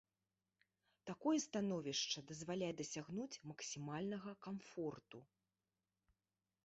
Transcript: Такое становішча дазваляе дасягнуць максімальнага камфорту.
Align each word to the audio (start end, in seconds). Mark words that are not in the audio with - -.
Такое 1.09 1.37
становішча 1.47 2.23
дазваляе 2.31 2.71
дасягнуць 2.79 3.41
максімальнага 3.53 4.31
камфорту. 4.47 5.19